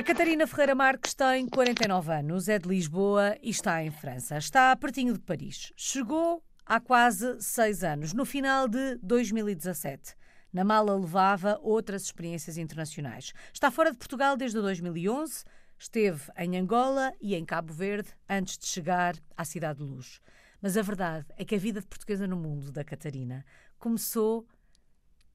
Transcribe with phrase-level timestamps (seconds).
[0.00, 4.38] A Catarina Ferreira Marques tem 49 anos, é de Lisboa e está em França.
[4.38, 5.74] Está pertinho de Paris.
[5.76, 10.16] Chegou há quase seis anos, no final de 2017.
[10.54, 13.34] Na mala levava outras experiências internacionais.
[13.52, 15.44] Está fora de Portugal desde 2011,
[15.78, 20.18] esteve em Angola e em Cabo Verde antes de chegar à Cidade de Luz.
[20.62, 23.44] Mas a verdade é que a vida de portuguesa no mundo da Catarina
[23.78, 24.48] começou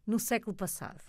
[0.08, 1.04] no século passado,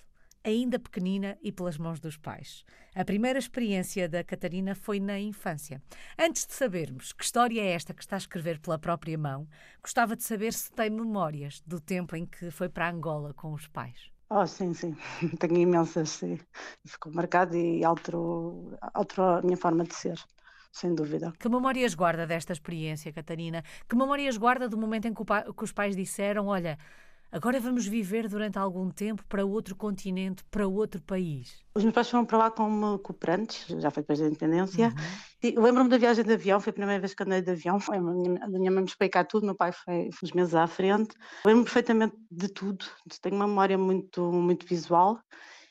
[0.46, 2.64] ainda pequenina e pelas mãos dos pais.
[2.94, 5.82] A primeira experiência da Catarina foi na infância.
[6.16, 9.48] Antes de sabermos que história é esta que está a escrever pela própria mão,
[9.82, 13.66] gostava de saber se tem memórias do tempo em que foi para Angola com os
[13.66, 14.10] pais.
[14.30, 14.96] Oh, sim, sim,
[15.40, 16.38] tenho imensas, sim.
[16.86, 20.18] Ficou marcado e alterou, alterou a minha forma de ser
[20.76, 21.32] sem dúvida.
[21.38, 23.64] Que memórias guarda desta experiência, Catarina?
[23.88, 26.78] Que memórias guarda do momento em que, que os pais disseram: Olha,
[27.36, 31.62] Agora vamos viver durante algum tempo para outro continente, para outro país.
[31.74, 34.88] Os meus pais foram para lá como cooperantes, já foi depois da independência.
[35.44, 35.62] Uhum.
[35.62, 37.78] Lembro-me da viagem de avião, foi a primeira vez que andei de avião.
[37.90, 40.66] A minha, a minha mãe me explicar tudo, meu pai foi, foi uns meses à
[40.66, 41.14] frente.
[41.44, 42.86] Lembro-me perfeitamente de tudo,
[43.20, 45.20] tenho uma memória muito, muito visual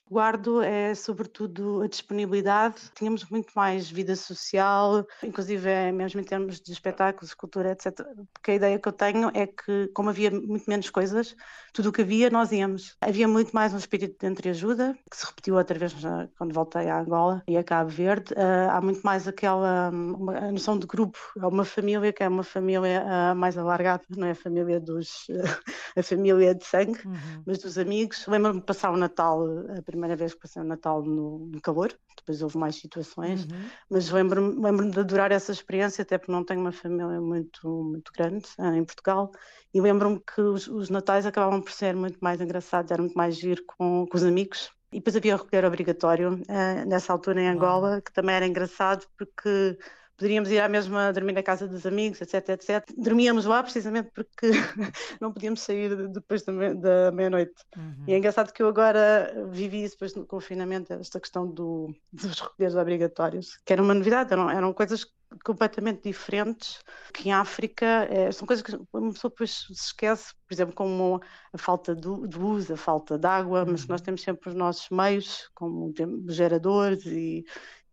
[0.10, 2.76] Guardo é sobretudo a disponibilidade.
[2.94, 8.06] Tínhamos muito mais vida social, inclusive é, mesmo em termos de espetáculos, cultura, etc.
[8.32, 11.36] Porque a ideia que eu tenho é que, como havia muito menos coisas,
[11.74, 12.96] tudo o que havia nós íamos.
[13.02, 15.94] Havia muito mais um espírito de entreajuda, que se repetiu outra vez
[16.38, 18.34] quando voltei à Angola e a Cabo Verde.
[18.34, 21.18] Uh, há muito mais aquela uma, a noção de grupo.
[21.38, 25.28] É uma família que é uma família uh, mais alargada, não é a família dos
[25.98, 27.44] a família de sangue, uhum.
[27.46, 28.26] mas dos amigos.
[28.28, 29.44] Lembro-me de passar o Natal
[29.78, 33.70] a primeira vez que passei o Natal no, no calor, depois houve mais situações, uhum.
[33.90, 38.12] mas lembro-me lembro de adorar essa experiência, até porque não tenho uma família muito, muito
[38.14, 39.32] grande uh, em Portugal,
[39.74, 43.36] e lembro-me que os, os, Natais acabavam por ser muito mais engraçados, era muito mais
[43.38, 47.50] giro com, com os amigos, e depois havia o recolher obrigatório uh, nessa altura em
[47.50, 49.78] Angola, que também era engraçado porque
[50.18, 52.86] poderíamos ir à mesma dormir na casa dos amigos, etc, etc.
[52.98, 54.50] Dormíamos lá precisamente porque
[55.20, 57.54] não podíamos sair depois da meia-noite.
[57.76, 58.04] Uhum.
[58.08, 62.40] E é engraçado que eu agora vivi isso depois do confinamento, esta questão do, dos
[62.40, 65.06] recolheres obrigatórios, que era uma novidade, eram, eram coisas
[65.44, 66.80] completamente diferentes
[67.14, 71.22] que em África é, são coisas que uma pessoa depois se esquece, por exemplo, como
[71.52, 73.88] a falta de, de luz, a falta de água, mas uhum.
[73.90, 75.94] nós temos sempre os nossos meios, como
[76.30, 77.44] geradores e,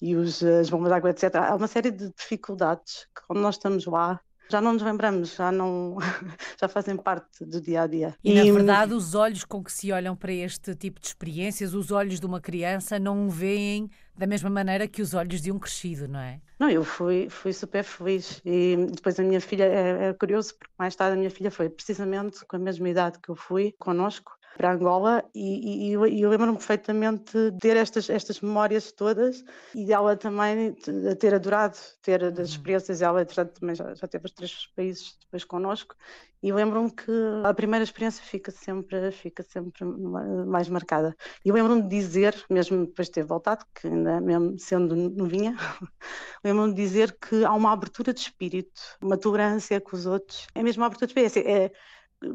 [0.03, 1.37] e os, as bombas de água, etc.
[1.37, 4.21] Há uma série de dificuldades que quando nós estamos lá
[4.51, 5.97] já não nos lembramos, já não
[6.61, 8.15] já fazem parte do dia a dia.
[8.23, 11.73] E, e, na verdade, os olhos com que se olham para este tipo de experiências,
[11.73, 15.59] os olhos de uma criança não veem da mesma maneira que os olhos de um
[15.59, 16.41] crescido, não é?
[16.59, 20.73] Não, eu fui, fui super feliz e depois a minha filha, é, é curioso porque
[20.79, 24.33] mais tarde a minha filha foi precisamente com a mesma idade que eu fui connosco
[24.57, 29.85] para Angola e, e, e eu lembro-me perfeitamente de ter estas, estas memórias todas e
[29.85, 30.75] dela também
[31.19, 32.55] ter adorado ter das uhum.
[32.57, 35.95] experiências, ela entretanto também já, já teve os três países depois connosco
[36.43, 37.13] e lembro-me que
[37.45, 41.17] a primeira experiência fica sempre, fica sempre mais marcada.
[41.45, 45.57] E lembro-me de dizer, mesmo depois de ter voltado, que ainda mesmo sendo novinha,
[46.43, 50.65] lembro-me de dizer que há uma abertura de espírito, uma tolerância com os outros, é
[50.65, 51.73] mesmo uma abertura de espírito, é, é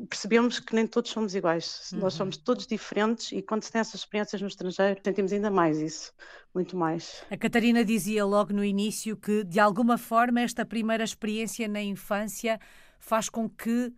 [0.09, 1.99] percebemos que nem todos somos iguais, uhum.
[1.99, 5.79] nós somos todos diferentes e quando se tem essas experiências no estrangeiro sentimos ainda mais
[5.79, 6.13] isso,
[6.53, 7.23] muito mais.
[7.29, 12.59] A Catarina dizia logo no início que de alguma forma esta primeira experiência na infância
[12.99, 13.93] faz com que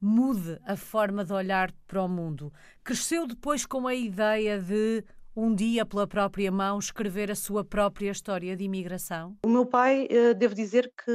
[0.00, 2.52] mude a forma de olhar para o mundo.
[2.82, 5.02] Cresceu depois com a ideia de
[5.36, 9.36] um dia, pela própria mão, escrever a sua própria história de imigração?
[9.44, 11.10] O meu pai, eh, devo dizer que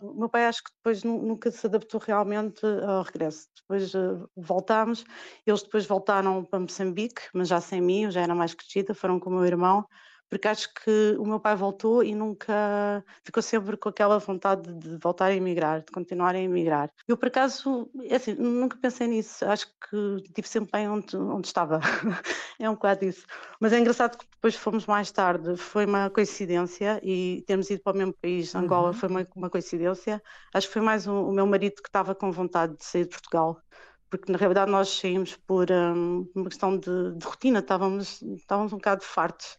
[0.00, 3.48] o meu pai acho que depois nunca se adaptou realmente ao regresso.
[3.60, 3.98] Depois eh,
[4.36, 5.04] voltámos,
[5.46, 9.18] eles depois voltaram para Moçambique, mas já sem mim, eu já era mais crescida, foram
[9.18, 9.86] com o meu irmão
[10.28, 14.96] porque acho que o meu pai voltou e nunca ficou sempre com aquela vontade de
[14.98, 16.90] voltar a emigrar, de continuar a emigrar.
[17.06, 21.46] Eu, por acaso, é assim, nunca pensei nisso, acho que estive sempre bem onde, onde
[21.46, 21.80] estava,
[22.58, 23.26] é um bocado isso.
[23.60, 27.94] Mas é engraçado que depois fomos mais tarde, foi uma coincidência e termos ido para
[27.94, 28.94] o mesmo país, Angola, uhum.
[28.94, 30.22] foi uma, uma, coincidência.
[30.52, 33.10] Acho que foi mais um, o meu marido que estava com vontade de sair de
[33.10, 33.60] Portugal
[34.08, 38.76] porque na realidade nós saímos por um, uma questão de, de, rotina, estávamos, estávamos um
[38.76, 39.58] bocado fartos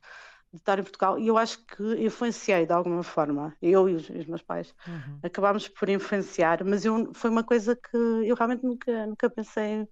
[0.51, 4.09] de estar em Portugal e eu acho que influenciei de alguma forma, eu e os,
[4.09, 5.19] os meus pais, uhum.
[5.23, 9.87] acabámos por influenciar, mas eu, foi uma coisa que eu realmente nunca, nunca pensei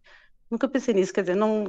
[0.49, 1.65] nunca pensei nisso, quer dizer, não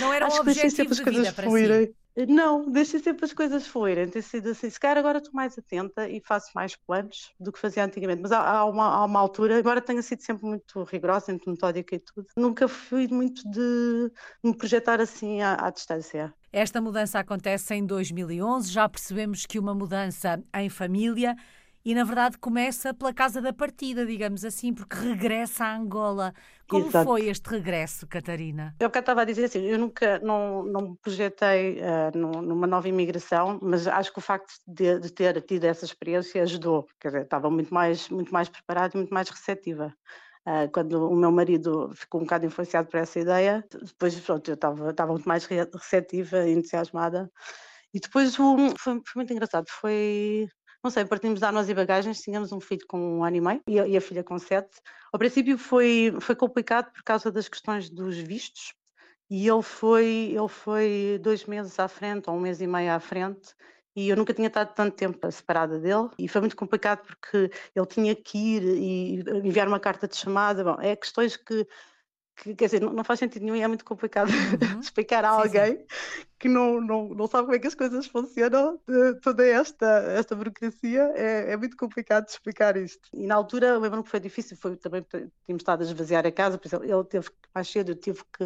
[0.00, 1.86] não era um objetivo de vida para fluírem.
[1.86, 1.96] si.
[2.28, 6.08] Não, deixei sempre as coisas fluírem, tem sido assim, se calhar agora estou mais atenta
[6.08, 9.58] e faço mais planos do que fazia antigamente, mas há, há, uma, há uma altura,
[9.58, 14.12] embora tenha sido sempre muito rigorosa, muito metódica e tudo, nunca fui muito de
[14.44, 16.32] me projetar assim à, à distância.
[16.52, 21.34] Esta mudança acontece em 2011, já percebemos que uma mudança em família
[21.84, 26.32] e, na verdade, começa pela casa da partida, digamos assim, porque regressa a Angola.
[26.66, 27.04] Como Exato.
[27.04, 28.74] foi este regresso, Catarina?
[28.80, 33.58] Eu estava a dizer assim, eu nunca não, não me projetei uh, numa nova imigração,
[33.60, 37.50] mas acho que o facto de, de, ter tido essa experiência ajudou, quer dizer, estava
[37.50, 39.94] muito mais, muito mais preparada e muito mais receptiva.
[40.46, 44.54] Uh, quando o meu marido ficou um bocado influenciado por essa ideia, depois pronto, eu
[44.54, 47.30] estava, estava muito mais receptiva e entusiasmada.
[47.92, 50.48] E depois um, foi, foi, muito engraçado, foi
[50.84, 53.62] não sei, partimos de nós e bagagens, tínhamos um filho com um ano e meio
[53.66, 54.80] e a, e a filha com sete.
[55.10, 58.74] Ao princípio foi, foi complicado por causa das questões dos vistos,
[59.30, 63.00] e ele foi, ele foi dois meses à frente, ou um mês e meio à
[63.00, 63.54] frente,
[63.96, 67.86] e eu nunca tinha estado tanto tempo separada dele, e foi muito complicado porque ele
[67.86, 70.62] tinha que ir e enviar uma carta de chamada.
[70.62, 71.66] Bom, é questões que
[72.36, 74.80] que quer dizer, não, não, faz sentido nenhum e é muito complicado uhum.
[74.82, 75.84] explicar a alguém sim.
[76.44, 80.36] Que não, não, não sabe como é que as coisas funcionam, de, toda esta, esta
[80.36, 83.08] burocracia, é, é muito complicado de explicar isto.
[83.14, 86.58] E na altura, lembro-me que foi difícil, foi também, tínhamos estado a esvaziar a casa,
[86.58, 88.44] por exemplo, ele teve mais cedo, eu tive que,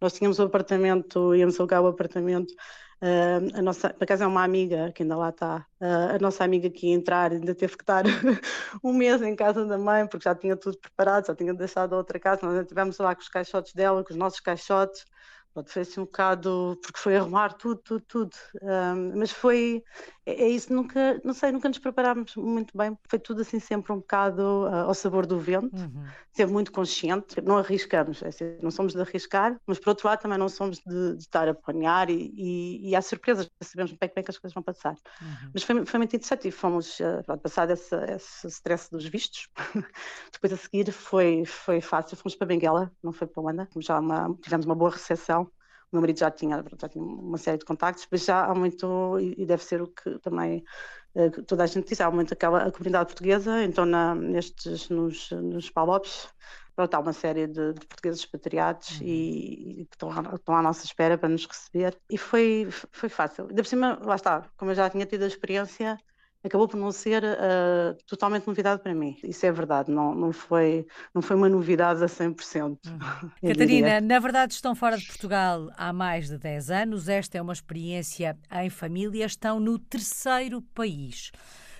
[0.00, 2.54] nós tínhamos um apartamento, íamos alugar o apartamento,
[3.02, 6.44] Uh, a nossa, por acaso é uma amiga que ainda lá está, uh, a nossa
[6.44, 8.04] amiga que ia entrar ainda teve que estar
[8.84, 11.96] um mês em casa da mãe, porque já tinha tudo preparado, já tinha deixado a
[11.96, 15.06] outra casa, nós estivemos lá com os caixotes dela, com os nossos caixotes,
[15.52, 18.36] Pronto, foi assim um bocado, porque foi arrumar tudo, tudo, tudo.
[18.62, 19.82] Um, mas foi,
[20.30, 23.92] é, é, isso, nunca, não sei, nunca nos preparámos muito bem, foi tudo assim sempre
[23.92, 26.04] um bocado uh, ao sabor do vento, uhum.
[26.32, 30.20] sempre muito consciente, não arriscamos, é assim, não somos de arriscar, mas por outro lado
[30.20, 34.08] também não somos de, de estar a planear e, e, e há surpresas, sabemos bem
[34.08, 34.94] como é que as coisas vão passar.
[35.20, 35.50] Uhum.
[35.52, 39.48] Mas foi, foi muito interessante e fomos, uh, passado esse, esse stress dos vistos,
[40.32, 44.34] depois a seguir foi, foi fácil, fomos para Benguela, não foi para Luanda, já uma,
[44.42, 45.50] tivemos uma boa recepção
[45.92, 49.18] o meu marido já tinha, já tinha uma série de contactos, mas já há muito,
[49.18, 50.64] e deve ser o que também
[51.14, 55.30] eh, toda a gente diz, há muito aquela a comunidade portuguesa, então na, nestes, nos,
[55.32, 56.28] nos PALOPs,
[56.76, 59.06] pronto, há uma série de, de portugueses expatriados uhum.
[59.06, 63.46] e, e, que estão, estão à nossa espera para nos receber, e foi, foi fácil.
[63.48, 65.98] Ainda por cima, lá está, como eu já tinha tido a experiência,
[66.42, 69.16] acabou por não ser uh, totalmente novidade para mim.
[69.22, 72.78] Isso é verdade, não, não, foi, não foi uma novidade a 100%.
[72.86, 73.30] Uhum.
[73.48, 77.52] Catarina, na verdade estão fora de Portugal há mais de 10 anos, esta é uma
[77.52, 81.30] experiência em família, estão no terceiro país.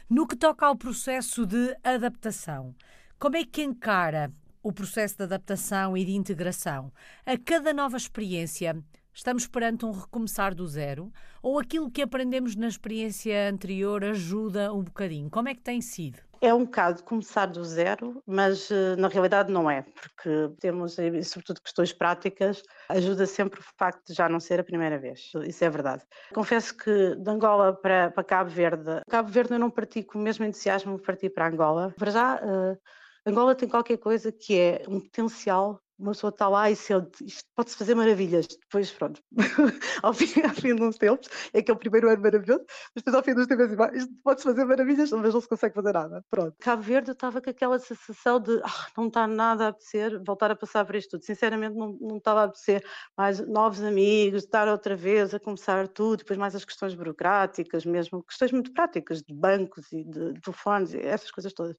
[0.09, 2.75] No que toca ao processo de adaptação,
[3.19, 4.33] como é que encara
[4.63, 6.93] o processo de adaptação e de integração?
[7.25, 11.13] A cada nova experiência, Estamos perante um recomeçar do zero?
[11.43, 15.29] Ou aquilo que aprendemos na experiência anterior ajuda um bocadinho?
[15.29, 16.19] Como é que tem sido?
[16.43, 21.61] É um bocado começar do zero, mas eh, na realidade não é, porque temos, sobretudo,
[21.61, 25.33] questões práticas, ajuda sempre o facto de já não ser a primeira vez.
[25.45, 26.03] Isso é verdade.
[26.33, 30.23] Confesso que de Angola para, para Cabo Verde, Cabo Verde eu não parti com o
[30.23, 31.95] mesmo entusiasmo que parti para Angola.
[31.99, 32.79] Para já, uh,
[33.27, 37.77] Angola tem qualquer coisa que é um potencial uma pessoa está lá e isto pode-se
[37.77, 38.47] fazer maravilhas.
[38.47, 39.21] Depois, pronto,
[40.03, 42.65] ao, fim, ao fim de uns tempos, é que é o primeiro ano maravilhoso,
[42.95, 45.75] mas depois ao fim dos tempos, assim, isto pode-se fazer maravilhas, mas não se consegue
[45.75, 46.25] fazer nada.
[46.31, 46.57] Pronto.
[46.61, 50.51] Cabo Verde, eu estava com aquela sensação de ah, não está nada a apetecer voltar
[50.51, 51.25] a passar por isto tudo.
[51.25, 52.85] Sinceramente, não, não estava a apetecer
[53.17, 58.23] mais novos amigos, estar outra vez a começar tudo, depois mais as questões burocráticas, mesmo
[58.23, 61.77] questões muito práticas de bancos e de, de telefones, essas coisas todas.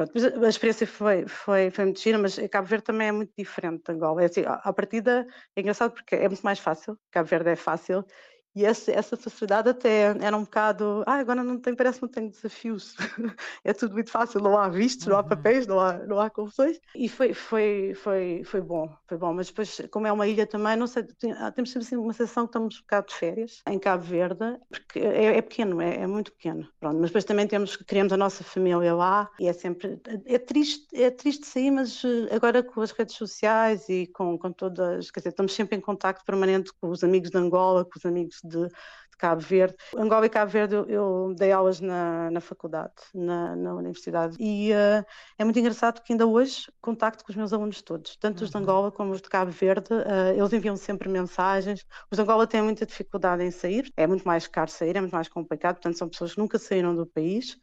[0.00, 0.12] Pronto,
[0.46, 3.92] a experiência foi, foi, foi muito gira, mas Cabo Verde também é muito diferente de
[3.92, 4.22] Angola.
[4.22, 8.06] É assim, à partida é engraçado porque é muito mais fácil, Cabo Verde é fácil
[8.54, 12.08] e esse, essa facilidade até era um bocado, ah, agora não tem, parece que não
[12.08, 12.96] tenho desafios,
[13.64, 15.28] é tudo muito fácil, não há vistos, não há uhum.
[15.28, 16.80] papéis, não há, não há confusões.
[16.94, 19.32] E foi, foi, foi, foi bom, foi bom.
[19.32, 21.06] Mas depois, como é uma ilha também, não sei,
[21.38, 24.58] ah, temos sempre assim, uma sensação que estamos um bocado de férias em Cabo Verde,
[24.68, 26.66] porque é, é pequeno, é, é, muito pequeno.
[26.80, 30.86] Pronto, mas depois também temos, criamos a nossa família lá e é sempre, é triste,
[30.94, 35.20] é triste sair, mas eh, agora com as redes sociais e com, com todas, quer
[35.20, 38.66] dizer, estamos sempre em contacto permanente com os amigos de Angola, com os amigos de,
[38.68, 39.76] de Cabo Verde.
[39.96, 44.72] Angola e Cabo Verde eu, eu dei aulas na, na faculdade, na, na universidade, e
[44.72, 45.04] uh,
[45.38, 48.56] é muito engraçado que ainda hoje contacto com os meus alunos todos, tanto os de
[48.56, 48.62] uhum.
[48.62, 51.84] Angola como os de Cabo Verde, uh, eles enviam sempre mensagens.
[52.10, 55.12] Os de Angola têm muita dificuldade em sair, é muito mais caro sair, é muito
[55.12, 57.58] mais complicado, portanto são pessoas que nunca saíram do país,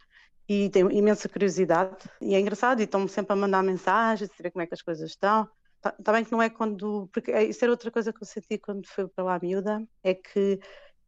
[0.48, 4.63] e têm imensa curiosidade e é engraçado e estão-me sempre a mandar mensagens, saber como
[4.63, 5.48] é que as coisas estão.
[5.77, 7.07] Está tá bem que não é quando.
[7.13, 9.88] Porque é, isso era outra coisa que eu senti quando fui para lá a miúda,
[10.03, 10.60] é que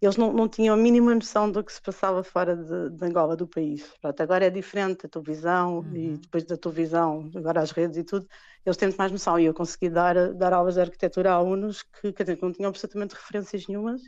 [0.01, 3.35] eles não, não tinham a mínima noção do que se passava fora de, de Angola,
[3.35, 3.85] do país.
[4.01, 5.95] Pronto, agora é diferente a televisão uhum.
[5.95, 8.25] e depois da televisão, agora as redes e tudo,
[8.65, 9.38] eles têm mais noção.
[9.38, 12.53] E eu consegui dar, dar aulas de arquitetura a alunos que, quer dizer, que não
[12.53, 14.01] tinham absolutamente referências nenhumas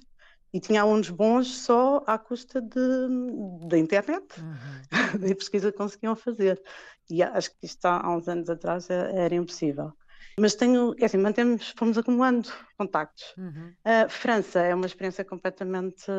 [0.54, 4.88] E tinha alunos bons só à custa da internet, uhum.
[5.28, 6.62] da pesquisa que conseguiam fazer.
[7.10, 9.92] E acho que isto há, uns anos atrás era, era impossível.
[10.40, 13.34] Mas tenho, é assim, mantemos, fomos acumulando contactos.
[13.38, 13.74] Uhum.
[13.84, 16.12] A França é uma experiência completamente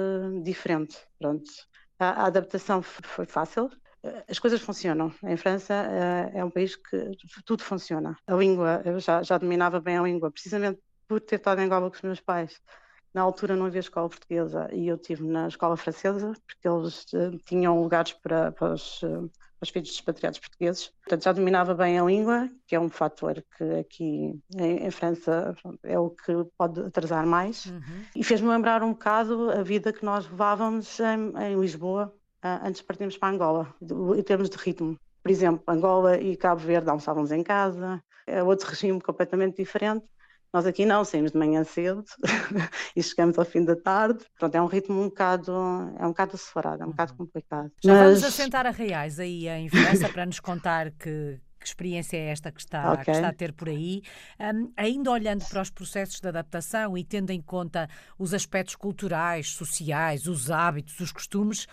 [0.43, 0.99] diferente.
[1.19, 1.51] Pronto.
[1.99, 3.71] A, a adaptação foi fácil,
[4.29, 5.15] as coisas funcionam.
[5.25, 7.11] Em França é, é um país que
[7.45, 8.17] tudo funciona.
[8.27, 11.89] A língua, eu já, já dominava bem a língua, precisamente por ter estado em Angola
[11.89, 12.61] com os meus pais.
[13.15, 17.37] Na altura não havia escola portuguesa e eu tive na escola francesa, porque eles uh,
[17.47, 19.03] tinham lugares para, para os,
[19.63, 20.93] uh, os filhos dos expatriados portugueses.
[21.03, 25.55] Portanto, já dominava bem a língua, que é um fator que aqui em, em França
[25.83, 27.67] é o que pode atrasar mais.
[27.67, 28.05] Uhum.
[28.17, 32.87] E fez-me lembrar um bocado a vida que nós levávamos em, em Lisboa, antes de
[32.87, 33.75] partirmos para Angola,
[34.17, 34.99] em termos de ritmo.
[35.23, 40.05] Por exemplo, Angola e Cabo Verde almoçávamos em casa, é outro regime completamente diferente.
[40.53, 42.05] Nós aqui não, saímos de manhã cedo
[42.95, 44.23] e chegamos ao fim da tarde.
[44.39, 45.53] Pronto, é um ritmo um bocado,
[45.99, 47.19] é um bocado acelerado, é um bocado uhum.
[47.19, 47.73] complicado.
[47.83, 48.03] Já Mas...
[48.03, 52.53] vamos assentar a Reais aí em França para nos contar que, que experiência é esta
[52.53, 53.05] que está, okay.
[53.05, 54.03] que está a ter por aí?
[54.39, 59.53] Um, ainda olhando para os processos de adaptação e tendo em conta os aspectos culturais,
[59.53, 61.67] sociais, os hábitos, os costumes,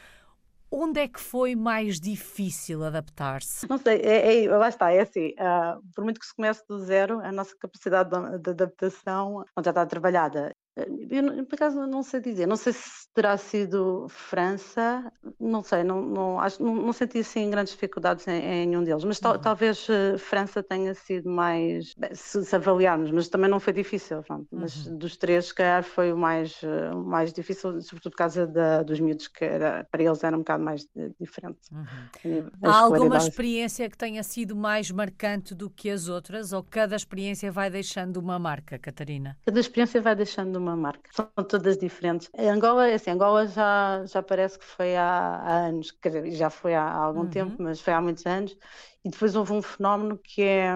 [0.71, 3.67] Onde é que foi mais difícil adaptar-se?
[3.67, 6.77] Não sei, é, é, lá está, é assim, uh, por muito que se comece do
[6.79, 10.55] zero, a nossa capacidade de, de adaptação já está trabalhada.
[10.75, 12.47] Eu, por acaso, não sei dizer.
[12.47, 17.49] Não sei se terá sido França, não sei, não, não, acho, não, não senti assim
[17.49, 19.38] grandes dificuldades em, em nenhum deles, mas uhum.
[19.38, 24.21] talvez uh, França tenha sido mais, se, se, avaliarmos, mas também não foi difícil.
[24.23, 24.47] Pronto.
[24.51, 24.97] Mas uhum.
[24.97, 28.99] dos três, se calhar, foi o mais, uh, mais difícil, sobretudo por causa da, dos
[28.99, 30.88] miúdos, que era, para eles era um bocado mais
[31.19, 31.59] diferente.
[31.71, 32.49] Uhum.
[32.63, 37.51] Há alguma experiência que tenha sido mais marcante do que as outras, ou cada experiência
[37.51, 39.38] vai deixando uma marca, Catarina?
[39.45, 41.09] Cada experiência vai deixando uma marca.
[41.13, 42.29] São todas diferentes.
[42.38, 46.31] A Angola, é assim, Angola já, já parece que foi há, há anos, quer dizer,
[46.31, 47.29] já foi há, há algum uhum.
[47.29, 48.57] tempo, mas foi há muitos anos.
[49.03, 50.75] E depois houve um fenómeno que é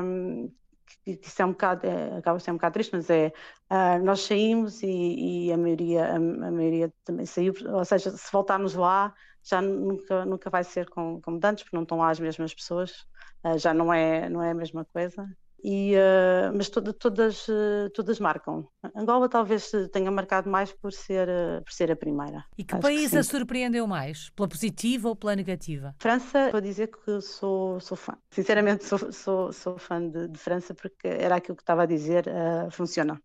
[1.03, 3.33] que isso é um bocado, é, acaba ser um bocado triste, mas é
[3.69, 8.31] uh, nós saímos e, e, a maioria a, a, maioria também saiu, ou seja, se
[8.31, 12.19] voltarmos lá já nunca nunca vai ser como, como antes, porque não estão lá as
[12.19, 13.05] mesmas pessoas,
[13.43, 15.27] uh, já não é não é a mesma coisa
[15.63, 18.67] e, uh, mas toda, todas, uh, todas marcam.
[18.93, 22.43] Angola talvez tenha marcado mais por ser, uh, por ser a primeira.
[22.57, 24.29] E que Acho país que a surpreendeu mais?
[24.31, 25.95] Pela positiva ou pela negativa?
[25.99, 28.17] França, vou dizer que sou, sou fã.
[28.31, 32.25] Sinceramente, sou, sou, sou fã de, de França porque era aquilo que estava a dizer,
[32.71, 33.21] funciona.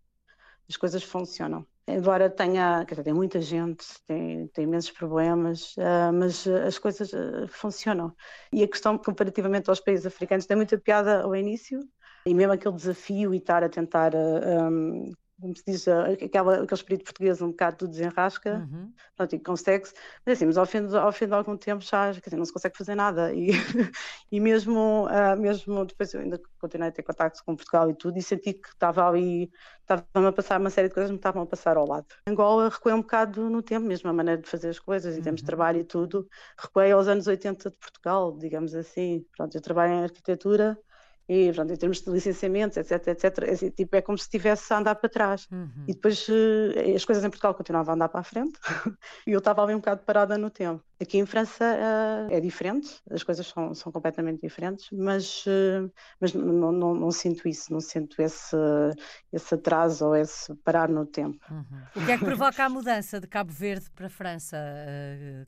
[0.68, 1.66] As coisas funcionam.
[1.88, 5.75] Embora tenha, dizer, tem muita gente, tem, tem imensos problemas,
[6.12, 7.11] mas as coisas
[7.49, 8.14] funcionam.
[8.52, 11.80] E a questão, comparativamente aos países africanos, tem muita piada ao início,
[12.28, 17.04] e mesmo aquele desafio e estar a tentar, um, como se diz, aquela, aquele espírito
[17.04, 18.92] português um bocado do desenrasca, uhum.
[19.16, 19.94] pronto, e consegue-se,
[20.26, 22.52] mas assim, mas ao fim, de, ao fim de algum tempo já dizer, não se
[22.52, 23.50] consegue fazer nada e,
[24.32, 28.18] e mesmo, uh, mesmo depois eu ainda continuei a ter contacto com Portugal e tudo
[28.18, 31.42] e senti que estava ali, estava-me a passar uma série de coisas que me estavam
[31.42, 32.06] a passar ao lado.
[32.26, 35.40] Angola recuei um bocado no tempo, mesmo a maneira de fazer as coisas, em termos
[35.40, 35.47] de uhum.
[35.47, 40.02] trabalho e tudo, recuei aos anos 80 de Portugal, digamos assim, pronto, eu trabalho em
[40.02, 40.76] arquitetura,
[41.28, 44.73] e pronto, em termos de licenciamentos, etc, etc, é, assim, tipo, é como se estivesse
[44.73, 45.47] a andar para trás.
[45.52, 45.85] Uhum.
[45.87, 48.58] E depois uh, as coisas em Portugal continuavam a andar para a frente
[49.26, 50.82] e eu estava ali um bocado parada no tempo.
[51.00, 55.90] Aqui em França uh, é diferente, as coisas são, são completamente diferentes, mas, uh,
[56.20, 58.56] mas não, não, não, sinto isso, não sinto esse,
[59.32, 61.38] esse atraso ou esse parar no tempo.
[61.50, 62.02] Uhum.
[62.02, 64.56] O que é que provoca a mudança de Cabo Verde para a França,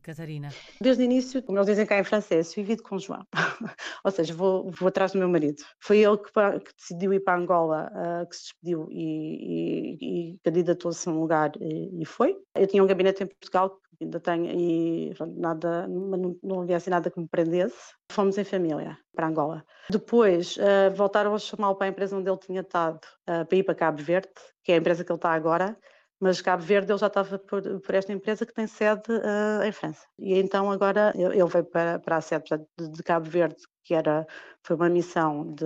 [0.02, 0.50] Catarina?
[0.80, 2.42] Desde o início, como eles dizem cá em França, é
[2.84, 3.26] com João,
[4.04, 5.62] ou seja, vou, vou atrás do meu marido.
[5.80, 10.38] Foi ele que, que decidiu ir para Angola, uh, que se despediu e, e, e
[10.44, 12.36] candidatou-se a um lugar e, e, foi.
[12.54, 17.10] Eu tinha um gabinete em Portugal, ainda tenho, e nada, não, não havia assim nada
[17.10, 17.94] que me prendesse.
[18.10, 19.64] Fomos em família para Angola.
[19.90, 23.62] Depois uh, voltaram a chamá-lo para a empresa onde ele tinha estado, uh, para ir
[23.62, 24.30] para Cabo Verde,
[24.64, 25.76] que é a empresa que ele está agora
[26.20, 29.72] mas Cabo Verde ele já estava por, por esta empresa que tem sede uh, em
[29.72, 30.06] França.
[30.18, 32.44] E então agora ele veio para, para a sede
[32.78, 34.26] de, de, Cabo Verde, que era,
[34.62, 35.64] foi uma missão de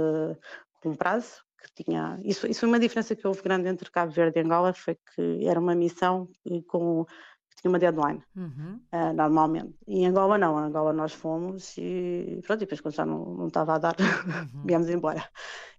[0.85, 4.39] um prazo, que tinha, isso, isso foi uma diferença que houve grande entre Cabo Verde
[4.39, 6.29] e Angola, foi que era uma missão
[6.69, 7.05] com
[7.55, 8.81] que tinha uma deadline, uhum.
[8.93, 9.75] uh, normalmente.
[9.87, 13.25] E em Angola não, em Angola nós fomos e pronto, e depois quando já não,
[13.35, 14.63] não estava a dar, uhum.
[14.67, 15.25] viemos embora.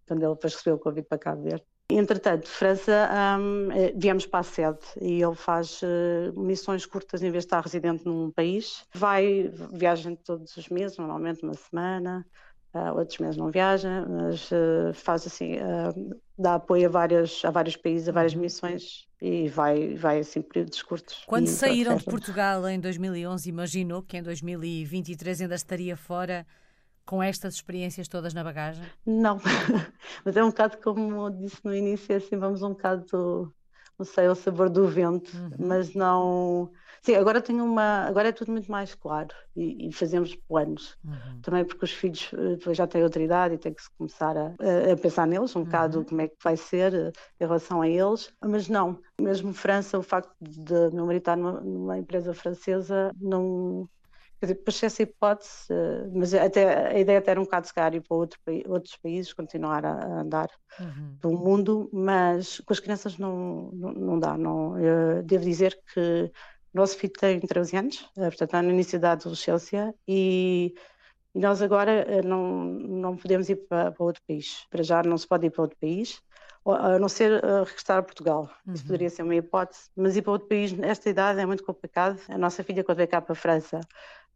[0.07, 1.65] Quando ele depois recebeu o convite para Cabo Verde.
[1.89, 7.29] Entretanto, França, um, eh, viemos para a sede e ele faz uh, missões curtas em
[7.29, 8.85] vez de estar residente num país.
[8.93, 12.25] Vai, viaja todos os meses, normalmente uma semana,
[12.75, 17.49] uh, outros meses não viaja, mas uh, faz assim, uh, dá apoio a, várias, a
[17.49, 18.41] vários países, a várias uhum.
[18.41, 21.23] missões e vai, vai assim períodos curtos.
[21.25, 26.45] Quando saíram de Portugal em 2011, imaginou que em 2023 ainda estaria fora
[27.05, 28.85] com estas experiências todas na bagagem?
[29.05, 29.39] Não,
[30.25, 33.53] mas é um bocado como disse no início, é assim, vamos um bocado,
[33.97, 35.51] não sei, ao sabor do vento, uhum.
[35.59, 36.71] mas não
[37.01, 40.97] Sim, agora tenho uma, agora é tudo muito mais claro e, e fazemos planos.
[41.03, 41.41] Uhum.
[41.41, 44.35] Também porque os filhos eh, depois já têm outra idade e tem que se começar
[44.35, 44.47] a,
[44.91, 45.65] a pensar neles um uhum.
[45.65, 48.31] bocado como é que vai ser eh, em relação a eles.
[48.43, 53.87] Mas não, mesmo França, o facto de meu marido estar numa, numa empresa francesa não
[54.39, 57.73] Quer dizer, depois essa hipótese, eh, mas até, a ideia até era um bocado de
[57.73, 60.49] calhar ir para outro, outros países, continuar a, andar
[60.79, 61.17] uhum.
[61.21, 64.37] pelo mundo, mas com as crianças não, não, não dá.
[64.37, 64.73] Não,
[65.23, 66.31] devo dizer que
[66.75, 70.75] nosso filho tem 13 anos, eh, portanto está no início da adolescência e,
[71.33, 74.67] e nós agora eh, não, não podemos ir para, para, outro país.
[74.69, 76.21] Para já não se pode ir para outro país,
[76.65, 78.49] a não ser uh, regressar a Portugal.
[78.65, 78.73] Uhum.
[78.73, 82.19] Isso poderia ser uma hipótese, mas ir para outro país nesta idade é muito complicado.
[82.27, 83.79] A nossa filha, quando veio cá para a França,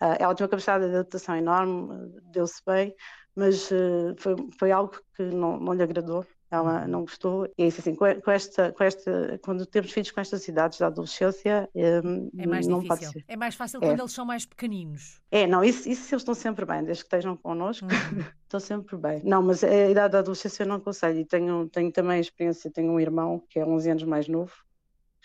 [0.01, 2.95] uh, ela tinha uma capacidade de adaptação enorme, deu-se bem,
[3.35, 7.45] mas uh, foi, foi algo que não, não lhe agradou ela não gostou.
[7.57, 10.87] E é isso assim, com esta, com esta, quando temos filhos com estas idades da
[10.87, 13.11] adolescência, hum, é mais não difícil.
[13.11, 13.25] Pode ser.
[13.27, 13.87] É mais fácil é.
[13.87, 15.21] quando eles são mais pequeninos.
[15.31, 17.89] É, não, isso, isso eles estão sempre bem, desde que estejam connosco, uhum.
[18.43, 19.21] estão sempre bem.
[19.23, 21.19] Não, mas a idade da adolescência eu não aconselho.
[21.19, 24.53] E tenho, tenho também a experiência, tenho um irmão que é 11 anos mais novo,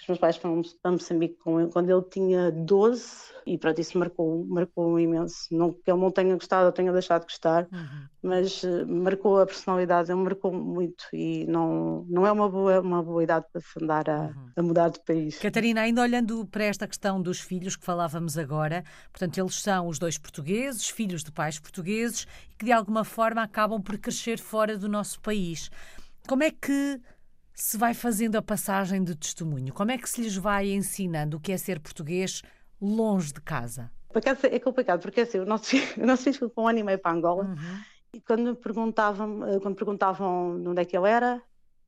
[0.00, 1.36] os meus pais foram para Moçambique
[1.72, 5.46] quando ele tinha 12 e pronto, isso marcou, marcou imenso.
[5.50, 8.08] Não que ele não tenha gostado ou tenha deixado de gostar, uhum.
[8.22, 13.02] mas uh, marcou a personalidade, ele marcou muito e não, não é uma boa, uma
[13.02, 14.50] boa idade para se andar a, uhum.
[14.56, 15.38] a mudar de país.
[15.38, 18.82] Catarina, ainda olhando para esta questão dos filhos que falávamos agora,
[19.12, 22.26] portanto, eles são os dois portugueses, filhos de pais portugueses,
[22.58, 25.70] que de alguma forma acabam por crescer fora do nosso país.
[26.26, 26.98] Como é que
[27.54, 29.72] se vai fazendo a passagem de testemunho?
[29.72, 32.42] Como é que se lhes vai ensinando o que é ser português
[32.80, 33.90] longe de casa?
[34.50, 36.82] É complicado, porque assim, o nosso filho, o nosso filho ficou com um ano e
[36.82, 37.78] meio para Angola uhum.
[38.12, 41.42] e quando perguntavam, eh, quando perguntavam de onde é que ele era,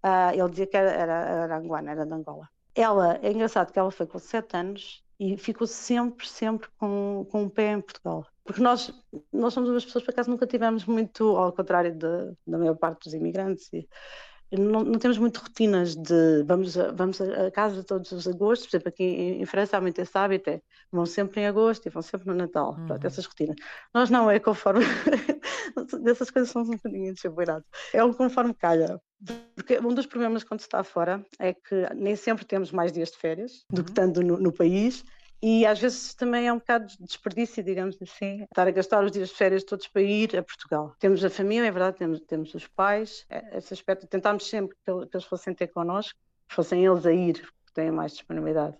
[0.04, 2.48] uh, ele dizia que era, era, era anguana, era de Angola.
[2.74, 7.44] Ela, é engraçado que ela foi com sete anos e ficou sempre, sempre com, com
[7.44, 8.26] um pé em Portugal.
[8.44, 8.92] Porque nós,
[9.32, 13.04] nós somos umas pessoas, por acaso, nunca tivemos muito, ao contrário de, da maior parte
[13.04, 13.88] dos imigrantes, e,
[14.52, 18.76] não, não, temos muito rotinas de vamos a, vamos a casa todos os agostos, por
[18.76, 21.90] exemplo, aqui em, em França há muito esse hábito, é, vão sempre em agosto e
[21.90, 22.86] vão sempre no Natal, uhum.
[22.86, 23.56] pronto, essas rotinas.
[23.92, 24.84] Nós não, é conforme,
[26.06, 29.00] essas coisas são um bocadinho deschabeiradas, é o conforme calha.
[29.54, 33.10] Porque um dos problemas quando se está fora é que nem sempre temos mais dias
[33.10, 35.02] de férias do que estando no, no país
[35.42, 39.12] e às vezes também é um bocado de desperdício, digamos assim, estar a gastar os
[39.12, 40.94] dias de férias todos para ir a Portugal.
[40.98, 44.90] Temos a família, é verdade, temos, temos os pais, é, esse aspecto, tentámos sempre que,
[44.90, 46.18] eles fossem ter connosco,
[46.48, 48.76] fossem eles a ir, porque têm mais disponibilidade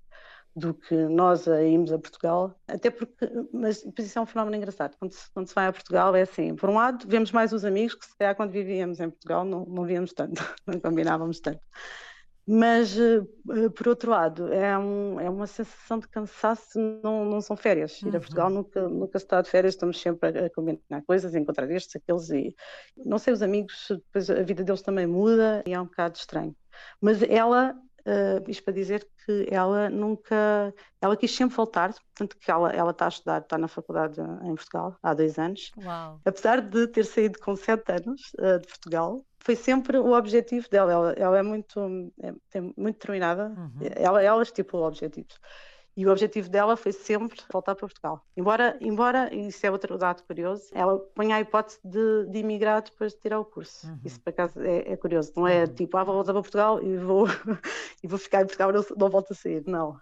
[0.57, 4.97] do que nós a irmos a Portugal, até porque, mas isso é um fenómeno engraçado,
[4.99, 7.63] quando se, quando se vai a Portugal é assim, por um lado vemos mais os
[7.63, 11.61] amigos que se calhar quando vivíamos em Portugal não, não víamos tanto, não combinávamos tanto,
[12.49, 17.41] mas, eh, eh, por outro lado, é, um, é uma sensação de cansaço, não, não
[17.41, 18.01] são férias.
[18.03, 18.55] Ir a Portugal uhum.
[18.55, 21.97] nunca, nunca se está de férias, estamos sempre a, a combinar coisas, a encontrar estes,
[21.97, 22.55] aqueles, e
[23.05, 26.55] não sei, os amigos, depois a vida deles também muda e é um bocado estranho.
[27.01, 27.75] Mas ela,
[28.07, 32.93] uh, isto para dizer que ela nunca, ela quis sempre voltar, portanto que ela, ela
[32.93, 36.21] está a estudar, está na faculdade em Portugal há dois anos, Uau.
[36.25, 40.93] apesar de ter saído com sete anos uh, de Portugal, foi sempre o objetivo dela.
[40.93, 41.81] Ela, ela é muito,
[42.21, 43.79] é, é muito determinada, uhum.
[43.95, 45.39] ela, ela estipula objetivos.
[45.97, 48.23] E o objetivo dela foi sempre voltar para Portugal.
[48.37, 53.15] Embora, embora isso é outro dado curioso, ela põe a hipótese de, de emigrar depois
[53.15, 53.87] de tirar o curso.
[53.87, 54.01] Uhum.
[54.05, 55.33] Isso, por acaso, é, é curioso.
[55.35, 55.75] Não é uhum.
[55.75, 57.27] tipo, ah, vou voltar para Portugal e vou,
[58.05, 59.65] e vou ficar em Portugal e não, não volto a sair.
[59.67, 59.99] Não.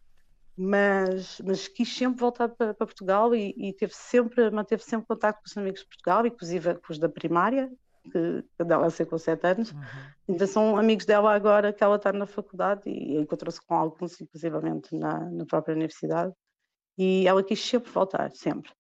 [0.57, 5.37] Mas, mas quis sempre voltar para, para Portugal e, e, teve sempre, manteve sempre contato
[5.37, 7.71] com os amigos de Portugal, inclusive com os da primária,
[8.11, 9.73] que, ela nasceu com 7 anos.
[9.73, 9.81] Uhum.
[10.29, 14.97] Então são amigos dela agora que ela está na faculdade e encontrou-se com alguns, inclusivamente
[14.97, 16.33] na, na própria universidade.
[16.97, 18.71] E ela quis sempre voltar, sempre.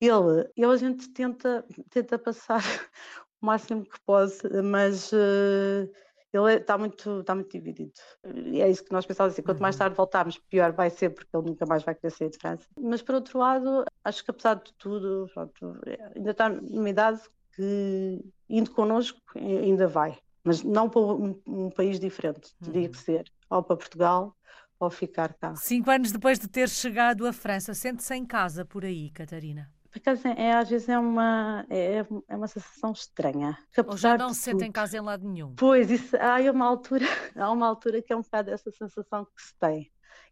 [0.00, 2.62] Ele, ele a gente tenta, tenta passar
[3.40, 5.88] o máximo que pode, mas uh,
[6.32, 7.92] ele está muito, está muito dividido.
[8.24, 9.80] E é isso que nós pensávamos assim, quanto mais uhum.
[9.80, 12.66] tarde voltarmos, pior vai ser, porque ele nunca mais vai querer sair de França.
[12.78, 15.80] Mas por outro lado, acho que apesar de tudo, pronto,
[16.14, 17.20] ainda está numa idade
[17.54, 23.02] que indo connosco ainda vai, mas não para um, um país diferente, teria que uhum.
[23.02, 24.36] ser ou para Portugal
[24.78, 25.54] ou ficar cá.
[25.56, 29.70] Cinco anos depois de ter chegado à França, sente-se em casa por aí, Catarina?
[29.90, 33.58] Por acaso, é, às vezes é uma, é, é uma sensação estranha.
[33.86, 35.54] Ou já não se sente em casa em lado nenhum.
[35.56, 37.04] Pois, isso, há uma altura,
[37.36, 39.90] há uma altura que é um bocado essa sensação que se tem.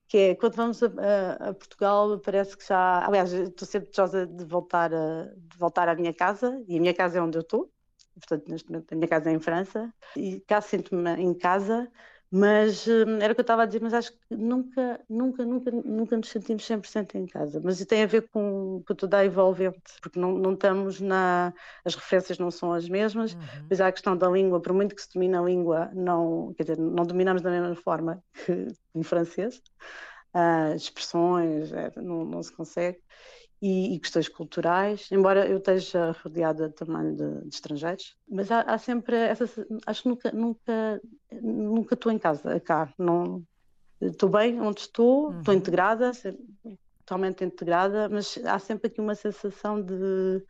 [0.09, 3.05] Que é quando vamos a, a, a Portugal, parece que já.
[3.07, 6.95] Aliás, estou sempre desejosa de voltar, a, de voltar à minha casa, e a minha
[6.95, 7.71] casa é onde eu estou,
[8.15, 11.91] portanto, neste momento, a minha casa é em França, e cá sinto-me em casa,
[12.31, 15.71] mas hum, era o que eu estava a dizer, mas acho que nunca, nunca, nunca,
[15.71, 17.61] nunca nos sentimos 100% em casa.
[17.65, 21.55] Mas isso tem a ver com, com tudo a envolvente, porque não, não estamos na.
[21.85, 23.41] As referências não são as mesmas, uhum.
[23.69, 26.65] pois há a questão da língua, por muito que se domine a língua, não, quer
[26.65, 29.63] dizer, não dominamos da mesma forma que em francês.
[30.35, 32.99] Uh, expressões, é, não, não se consegue
[33.61, 38.79] e, e, questões culturais, embora eu esteja rodeada também de, de estrangeiros, mas há, há,
[38.79, 39.45] sempre essa,
[39.87, 41.01] acho que nunca, nunca,
[41.43, 43.45] nunca estou em casa cá, não
[44.01, 45.39] estou bem onde estou, uhum.
[45.39, 46.13] estou integrada,
[47.05, 50.45] totalmente integrada, mas há sempre aqui uma sensação de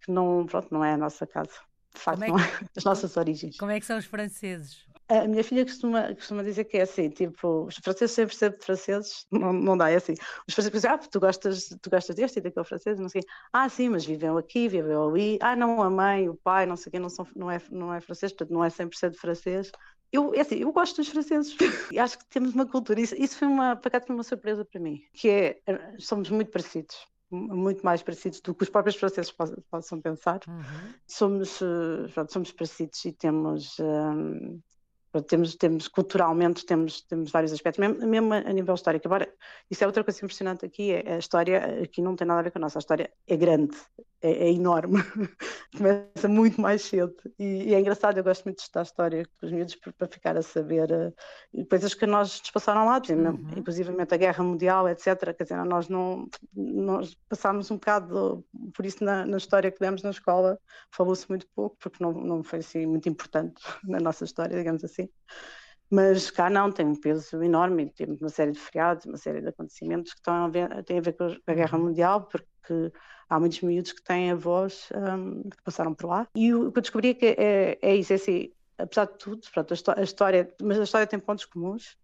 [0.00, 1.58] que não, pronto, não é a nossa casa,
[1.94, 3.56] de facto, é que, não é as nossas origens.
[3.56, 4.86] Como é que são os franceses?
[5.08, 9.24] A minha filha costuma, costuma dizer que é assim, tipo, os franceses sempre sempre franceses,
[9.30, 10.14] não, não dá, é assim.
[10.48, 13.68] Os franceses dizem, ah, tu gostas, tu gostas deste e daquele francês, não sei Ah,
[13.68, 15.38] sim, mas vivem aqui, vivem ali.
[15.40, 18.00] Ah, não, a mãe, o pai, não sei quem, não, são, não, é, não é
[18.00, 19.70] francês, portanto não é 100% francês.
[20.12, 21.56] Eu, é assim, eu gosto dos franceses
[21.92, 24.64] e acho que temos uma cultura, isso, isso foi uma, para cá foi uma surpresa
[24.64, 25.60] para mim, que é,
[25.98, 26.96] somos muito parecidos
[27.30, 29.34] muito mais parecidos do que os próprios franceses
[29.70, 30.40] possam pensar.
[30.46, 30.94] Uhum.
[31.06, 34.60] Somos, eh, pronto, somos parecidos e temos um,
[35.22, 39.06] temos, temos culturalmente temos, temos vários aspectos, mesmo, mesmo, a nível histórico.
[39.06, 39.28] Agora,
[39.70, 42.50] isso é outra coisa impressionante aqui, é a história aqui não tem nada a ver
[42.50, 43.76] com a nossa, a história é grande,
[44.26, 44.98] é, é enorme,
[45.76, 49.24] começa muito mais cedo e, e, é engraçado, eu gosto muito de estudar a história
[49.24, 53.50] com os miúdos para ficar a saber uh, coisas que nós nos passaram lá, uhum.
[53.56, 55.34] inclusive a Guerra Mundial, etc.
[55.36, 60.02] Quer dizer, nós não nós passámos um bocado por isso na, na história que demos
[60.02, 60.58] na escola,
[60.90, 65.08] falou-se muito pouco, porque não, não foi assim muito importante na nossa história, digamos assim.
[65.88, 69.48] Mas cá não, tem um peso enorme, temos uma série de feriados, uma série de
[69.48, 71.84] acontecimentos que estão a ver, têm a ver com a Guerra uhum.
[71.84, 72.48] Mundial, porque
[73.28, 76.28] há muitos miúdos que têm avós um, que passaram por lá.
[76.34, 79.40] E o que eu descobri é que é, é isso, é assim, apesar de tudo,
[79.52, 81.96] pronto, a, história, mas a história tem pontos comuns,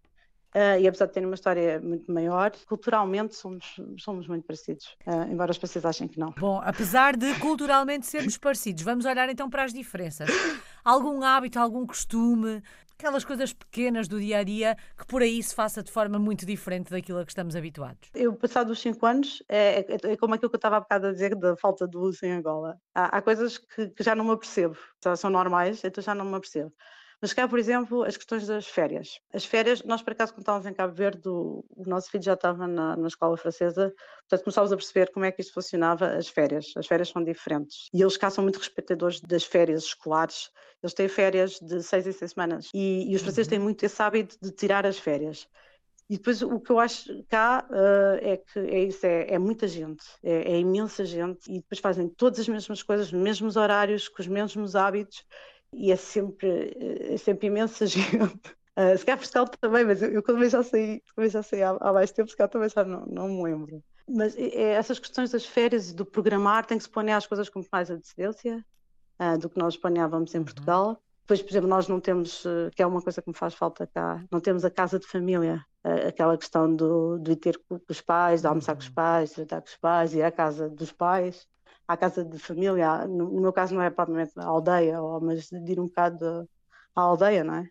[0.53, 5.23] Uh, e apesar de terem uma história muito maior, culturalmente somos, somos muito parecidos, uh,
[5.31, 6.31] embora os franceses achem que não.
[6.37, 10.29] Bom, apesar de culturalmente sermos parecidos, vamos olhar então para as diferenças.
[10.85, 12.61] Algum hábito, algum costume,
[12.97, 16.45] aquelas coisas pequenas do dia a dia que por aí se faça de forma muito
[16.45, 18.09] diferente daquilo a que estamos habituados?
[18.13, 21.07] Eu, passado os cinco anos, é, é, é como aquilo que eu estava há bocado
[21.07, 22.77] a dizer da falta de luz em Angola.
[22.93, 24.77] Há, há coisas que, que, já não me apercebo,
[25.17, 26.71] são normais, então já não me apercebo.
[27.23, 29.21] Mas cá, por exemplo, as questões das férias.
[29.33, 32.33] As férias, nós por acaso, quando estávamos em Cabo Verde, o, o nosso filho já
[32.33, 36.27] estava na, na, escola francesa, portanto começámos a perceber como é que isto funcionava, as
[36.27, 36.73] férias.
[36.75, 37.87] As férias são diferentes.
[37.93, 40.51] E eles cá são muito respeitadores das férias escolares.
[40.83, 42.69] Eles têm férias de seis em seis semanas.
[42.73, 43.63] E, e os franceses têm uhum.
[43.63, 45.47] muito esse hábito de tirar as férias.
[46.09, 49.65] E depois o que eu acho cá uh, é que é isso, é, é muita
[49.65, 54.09] gente, é, é, imensa gente e depois fazem todas as mesmas coisas, nos mesmos horários,
[54.09, 55.25] com os mesmos hábitos
[55.75, 56.77] e é sempre,
[57.13, 58.23] é sempre imensa gente.
[58.75, 61.77] Uh, se calhar Portugal também, mas eu, eu também já sei, também já sei há,
[61.79, 63.83] há mais tempo, se calhar também já não, não me lembro.
[64.07, 67.49] Mas é, essas questões das férias e do programar tem que se planear as coisas
[67.49, 68.65] com mais antecedência
[69.19, 70.43] uh, do que nós planeávamos em uhum.
[70.43, 70.99] Portugal.
[71.21, 73.87] Depois, por exemplo, nós não temos, uh, que é uma coisa que me faz falta
[73.87, 77.79] cá, não temos a casa de família, uh, aquela questão do, de ir ter com
[77.87, 78.93] os pais, de almoçar com os uhum.
[78.93, 81.47] pais, de jantar com os pais, ir à casa dos pais
[81.87, 85.79] à casa de família, no, meu caso não é propriamente a aldeia, mas de ir
[85.79, 86.49] um bocado
[86.95, 87.69] à aldeia, não é?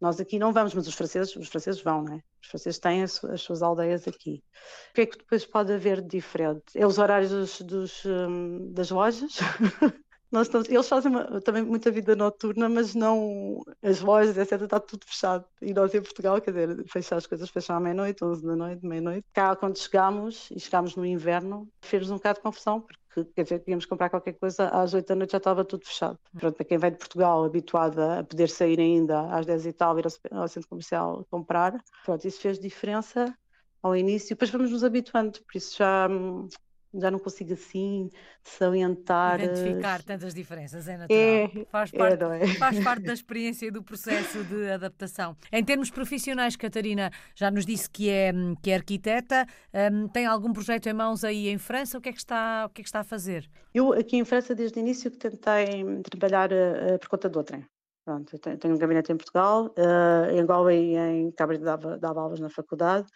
[0.00, 2.22] Nós aqui não vamos, mas os franceses, os franceses vão, não é?
[2.42, 4.42] Os franceses têm as, as suas aldeias aqui.
[4.90, 6.62] O que é que depois pode haver de diferente?
[6.74, 9.38] É os horários dos, dos, um, das lojas.
[10.32, 14.62] Estamos, eles fazem uma, também muita vida noturna, mas não as lojas, etc.
[14.62, 15.44] Está tudo fechado.
[15.60, 18.86] E nós em Portugal, quer dizer, fechar as coisas fecham à meia-noite, 11 da noite,
[18.86, 19.26] meia-noite.
[19.32, 22.99] Cá, quando chegamos, e chegámos no inverno, fez um bocado de confusão, porque
[23.34, 26.18] quer dizer, íamos comprar qualquer coisa, às 8 da noite já estava tudo fechado.
[26.38, 29.98] Pronto, para quem vem de Portugal, habituado a poder sair ainda às 10 e tal,
[29.98, 33.34] ir ao centro comercial comprar, pronto, isso fez diferença
[33.82, 36.48] ao início, depois vamos nos habituando, por isso já hum,
[36.94, 38.10] já não consigo assim
[38.42, 39.40] salientar.
[39.40, 41.18] Identificar tantas diferenças, é natural.
[41.18, 42.54] É, faz, é, parte, é, é?
[42.54, 45.36] faz parte da experiência e do processo de adaptação.
[45.52, 49.46] Em termos profissionais, Catarina já nos disse que é, que é arquiteta.
[49.92, 51.98] Um, tem algum projeto em mãos aí em França?
[51.98, 53.48] O que, é que está, o que é que está a fazer?
[53.72, 57.64] Eu aqui em França, desde o início, que tentei trabalhar uh, por conta do outrem.
[58.04, 62.40] Pronto, tenho um gabinete em Portugal, uh, em Angola e em Cabo dava, dava aulas
[62.40, 63.06] na faculdade.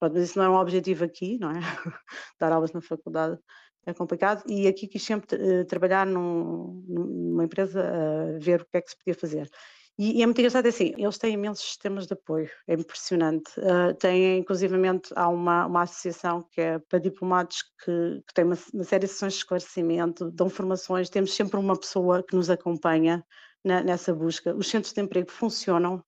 [0.00, 1.60] Pronto, mas isso não é um objetivo aqui, não é?
[2.40, 3.38] Dar aulas na faculdade.
[3.86, 8.66] é complicado e aqui quis sempre uh, trabalhar num, numa empresa a uh, ver o
[8.66, 9.50] que é que se podia fazer.
[9.98, 13.50] E, e, é muito engraçado, é assim, eles têm imensos sistemas de apoio, é impressionante.
[13.60, 18.56] Uh, têm, inclusivamente, há uma, uma associação que é para diplomados que, que tem uma,
[18.72, 23.22] uma, série de sessões de esclarecimento, dão formações, temos sempre uma pessoa que nos acompanha
[23.62, 24.54] na, nessa busca.
[24.56, 26.02] Os centros de emprego funcionam,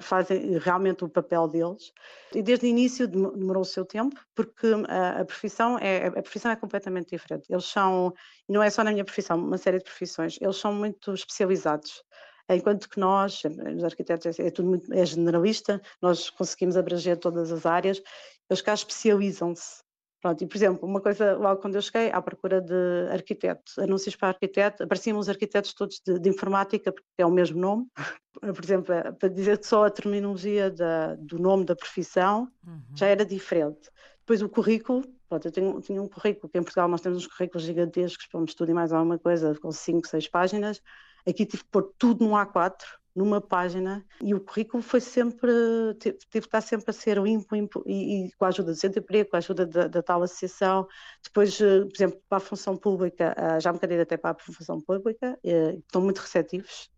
[0.00, 1.92] fazem realmente o papel deles.
[2.34, 6.50] E desde o início demorou o seu tempo, porque a, a, profissão é a profissão
[6.50, 7.46] é completamente diferente.
[7.48, 8.12] Eles são,
[8.48, 12.02] não é só na minha profissão, uma série de profissões, eles são muito especializados.
[12.50, 13.42] Enquanto que nós,
[13.76, 18.02] os arquitetos, é tudo muito, é generalista, nós conseguimos abranger todas as áreas,
[18.48, 19.82] eles cá especializam-se.
[20.20, 24.16] Pronto, e por exemplo, uma coisa, logo quando eu cheguei à procura de arquiteto, anúncios
[24.16, 27.86] para arquiteto, apareciam os arquitetos todos de, de, informática, porque é o mesmo nome.
[28.40, 32.80] Por exemplo, é, para dizer que só a terminologia da, do nome da profissão uhum.
[32.94, 33.90] já era diferente.
[34.20, 37.26] Depois o currículo, pronto, eu tenho, tinha um currículo, que em Portugal nós temos uns
[37.26, 40.80] currículos gigantescos para um estudo e mais alguma coisa, com 5, 6 páginas.
[41.26, 42.76] Aqui tive que pôr tudo num A4,
[43.14, 45.50] numa página e o currículo foi sempre,
[45.98, 49.00] teve, que estar sempre a ser limpo, limpo e, e, com a ajuda do Centro
[49.00, 50.86] de Emprego, com a ajuda da, da, tal associação.
[51.24, 54.80] Depois, eh, por exemplo, para a função pública, eh, já me candidatei para a função
[54.80, 56.90] pública, eh, estão muito receptivos.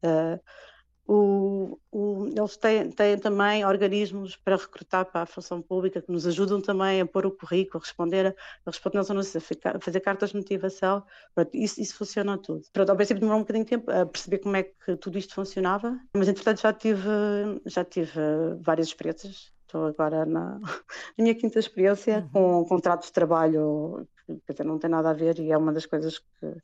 [1.12, 6.24] O, o, eles têm, têm, também organismos para recrutar para a função pública que nos
[6.24, 8.30] ajudam também a pôr o currículo, a responder, a,
[8.64, 11.02] a responder aos anúncios, a fazer cartas de motivação.
[11.34, 12.62] Pronto, isso, isso, funciona tudo.
[12.72, 15.34] Pronto, ao princípio demorou um bocadinho de tempo a perceber como é que tudo isto
[15.34, 17.08] funcionava, mas entretanto já tive,
[17.66, 18.20] já tive
[18.60, 19.52] várias experiências.
[19.66, 20.60] Estou agora na,
[21.18, 22.62] na minha quinta experiência uhum.
[22.62, 24.06] com contrato de trabalho,
[24.46, 26.54] que não tem nada a ver e é uma das coisas que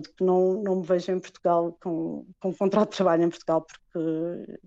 [0.00, 3.66] de que não, não me vejo em Portugal com, com contrato de trabalho em Portugal,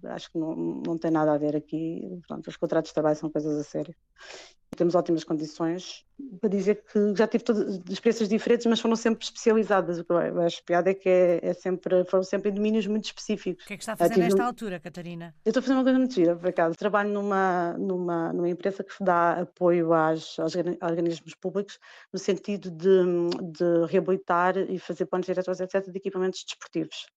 [0.06, 2.20] acho que não, não tem nada a ver aqui.
[2.28, 3.96] Pronto, os contratos de trabalho são coisas a sério.
[4.76, 6.06] Temos ótimas condições
[6.42, 9.98] para dizer que já tive todas experiências diferentes, mas foram sempre especializadas.
[9.98, 13.06] O que eu acho piada é que é, é, sempre, foram sempre em domínios muito
[13.06, 13.64] específicos.
[13.64, 14.46] O que é que está a fazer nesta um...
[14.46, 15.34] altura, Catarina?
[15.46, 16.76] Eu estou a fazer uma coisa muito gira, por acaso.
[16.76, 21.80] Trabalho numa, numa, numa empresa que dá apoio às, aos organismos públicos
[22.12, 23.04] no sentido de,
[23.52, 27.08] de reabilitar e fazer planos diretores, etc., de equipamentos desportivos.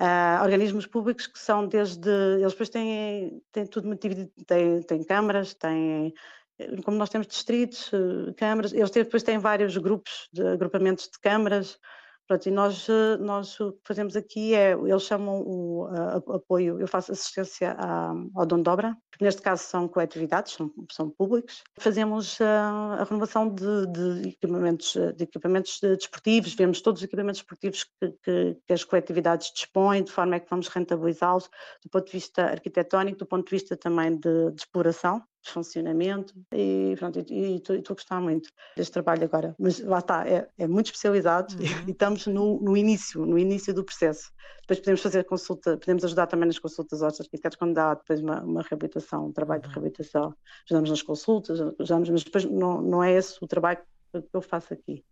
[0.00, 2.10] Uh, organismos públicos que são desde.
[2.10, 6.12] Eles depois têm, têm tudo muito dividido, têm, têm câmaras, têm
[6.58, 11.18] eh, como nós temos distritos, eh, câmaras, eles depois têm vários grupos, de agrupamentos de
[11.20, 11.78] câmaras,
[12.26, 15.86] Pronto, e nós, eh, nós o que fazemos aqui é, eles chamam o
[16.32, 20.70] apoio, eu faço assistência à, ao dono de obra, que neste caso são coletividades, são,
[20.90, 21.62] são públicos.
[21.78, 27.84] Fazemos a, a renovação de, de, equipamentos, de equipamentos desportivos, vemos todos os equipamentos desportivos
[27.84, 31.48] que, que, que as coletividades dispõem, de forma é que vamos rentabilizá-los
[31.82, 36.34] do ponto de vista arquitetónico, do ponto de vista também de, de exploração de funcionamento
[36.52, 40.66] e pronto, e estou a gostar muito deste trabalho agora, mas lá está, é, é
[40.66, 41.88] muito especializado uhum.
[41.88, 44.32] e, estamos no, no, início, no início do processo.
[44.62, 48.42] Depois podemos fazer consulta, podemos ajudar também nas consultas aos arquitetos quando dá depois uma,
[48.42, 49.74] uma reabilitação, um trabalho de uhum.
[49.74, 50.34] reabilitação,
[50.66, 53.80] ajudamos nas consultas, ajudamos, mas depois não, não é esse o trabalho
[54.12, 55.04] que eu faço aqui.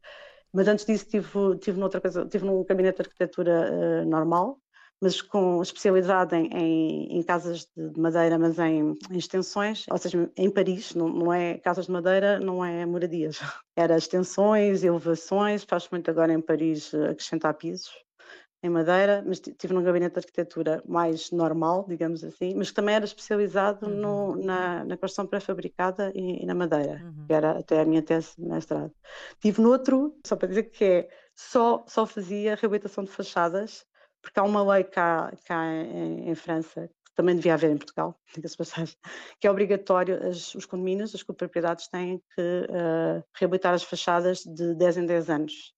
[0.52, 4.59] Mas antes disso tive, tive noutra coisa, tive num gabinete de arquitetura uh, normal,
[5.00, 10.31] mas com especialidade em, em, em casas de madeira, mas em, em, extensões, ou seja,
[10.37, 13.40] em Paris, não, não, é casas de madeira, não é moradias.
[13.74, 17.90] Era extensões, elevações, faz muito agora em Paris eh, acrescentar pisos
[18.62, 22.94] em madeira, mas tive num gabinete de arquitetura mais normal, digamos assim, mas que também
[22.94, 23.96] era especializado uhum.
[23.96, 27.27] no, na, na construção pré-fabricada e, e, na madeira, uhum.
[27.27, 28.92] que era até a minha tese de mestrado.
[29.40, 33.85] Tive noutro, só para dizer que é, só, só fazia reabilitação de fachadas
[34.22, 38.18] porque há uma lei cá, cá em, em França que também devia haver em Portugal,
[38.35, 38.96] diga-se passagem,
[39.40, 44.75] que é obrigatório, as, os condomínios, as copropriedades têm que uh, reabilitar as fachadas de
[44.77, 45.75] 10 em 10 anos,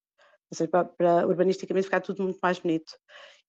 [0.55, 2.93] seja, para, para urbanisticamente ficar tudo muito mais bonito.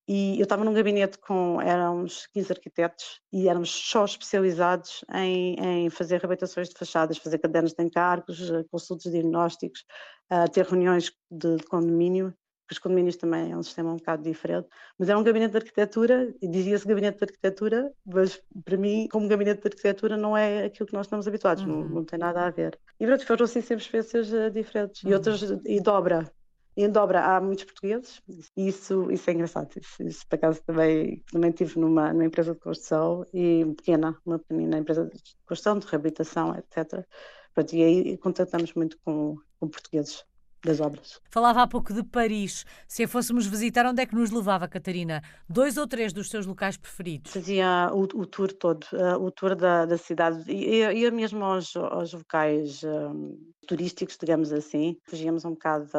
[0.07, 5.89] E eu estava num gabinete com, éramos 15 arquitetos e éramos só especializados em, em
[5.89, 9.83] fazer reabilitações de fachadas, fazer cadernos de encargos, eh, consultas diagnósticos,
[10.31, 12.31] uh, ter reuniões de, de condomínio
[12.71, 16.33] os condomínios também é um sistema um bocado diferente, mas é um gabinete de arquitetura,
[16.41, 20.87] e dizia-se gabinete de arquitetura, mas para mim, como gabinete de arquitetura, não é aquilo
[20.87, 21.83] que nós estamos habituados, uhum.
[21.83, 22.77] não, não, tem nada a ver.
[22.99, 25.11] E pronto, foram assim sempre experiências uh, diferentes, uhum.
[25.11, 26.31] e outras, e dobra.
[26.77, 28.21] Em dobra há muitos portugueses,
[28.55, 29.69] isso, isso é engraçado.
[29.79, 34.39] Isso, isso por acaso também, também tive numa, numa empresa de construção, e pequena, uma
[34.39, 37.05] pequena empresa de construção, de reabilitação, etc.
[37.53, 40.25] Pronto, e aí contactamos muito com, com portugueses
[40.65, 41.19] das obras.
[41.29, 42.65] Falava há pouco de Paris.
[42.87, 45.21] Se a fôssemos visitar, onde é que nos levava, Catarina?
[45.47, 47.31] Dois ou três dos seus locais preferidos?
[47.31, 50.51] Fazia o, o tour todo, uh, o tour da, da cidade.
[50.51, 54.97] e Ia mesmo aos, aos locais um, turísticos, digamos assim.
[55.07, 55.89] Fugíamos um bocado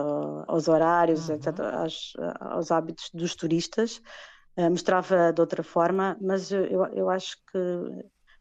[0.47, 1.37] aos horários, uhum.
[1.37, 4.01] etc., aos, aos hábitos dos turistas.
[4.57, 7.59] Uh, mostrava de outra forma, mas eu, eu acho que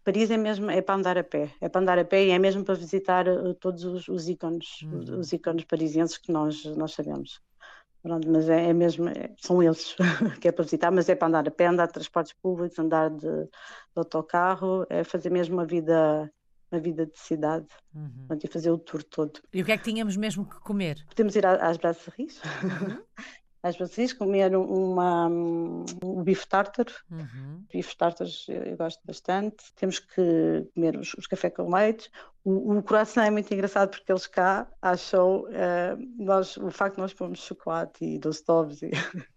[0.05, 2.37] Paris é mesmo é para andar a pé, é para andar a pé e é
[2.37, 5.19] mesmo para visitar uh, todos os, os ícones, uhum.
[5.19, 7.41] os ícones parisienses que nós, nós sabemos.
[8.03, 9.95] Pronto, mas é, é mesmo, é, são eles
[10.39, 13.09] que é para visitar, mas é para andar a pé, andar de transportes públicos, andar
[13.09, 13.49] de, de
[13.95, 16.31] autocarro, é fazer mesmo uma vida
[16.71, 18.25] uma vida de cidade uhum.
[18.27, 19.39] Pronto, e fazer o tour todo.
[19.53, 21.03] E o que é que tínhamos mesmo que comer?
[21.07, 23.01] Podemos ir às brasseries, uhum.
[23.65, 26.85] às vezes comer uma, um bife tartar.
[27.09, 27.65] Uhum.
[27.73, 29.73] Bife tartar eu gosto bastante.
[29.75, 32.11] Temos que comer os, os café com leite.
[32.43, 37.01] O, o coração é muito engraçado porque eles cá acham uh, nós, o facto de
[37.01, 38.91] nós pomos chocolate e doce de ovos e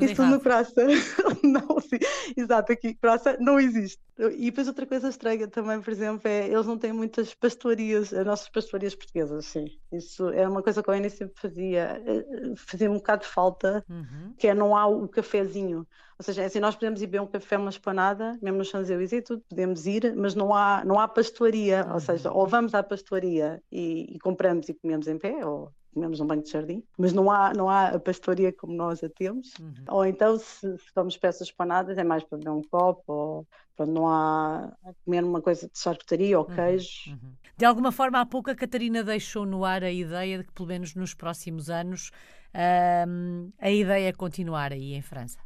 [0.00, 0.86] Isso no praça,
[1.42, 1.98] não, sim,
[2.36, 4.00] exato, aqui praça não existe.
[4.36, 8.26] E depois outra coisa estranha também, por exemplo, é eles não têm muitas pastorias, as
[8.26, 9.64] nossas pastorias portuguesas, sim.
[9.90, 13.84] Isso é uma coisa que eu ainda sempre fazia, eh, fazia um bocado de falta,
[13.88, 14.34] uhum.
[14.36, 15.86] que é não há o cafezinho.
[16.18, 19.20] Ou seja, é assim, nós podemos ir beber um café, uma espanada, mesmo no Champs-Élysées
[19.20, 21.94] e tudo, podemos ir, mas não há, não há pastoria, uhum.
[21.94, 26.20] ou seja, ou vamos à pastoria e, e compramos e comemos em pé, ou comemos
[26.20, 29.52] um banho de jardim, mas não há, não há a pastoria como nós a temos.
[29.58, 29.74] Uhum.
[29.88, 33.86] Ou então, se, se formos peças panadas, é mais para beber um copo, ou para
[33.86, 34.72] não há
[35.04, 36.54] comer uma coisa de charcutaria ou uhum.
[36.54, 37.10] queijo.
[37.10, 37.32] Uhum.
[37.56, 40.68] De alguma forma, há pouco a Catarina deixou no ar a ideia de que, pelo
[40.68, 42.10] menos nos próximos anos,
[43.08, 45.38] hum, a ideia é continuar aí em França.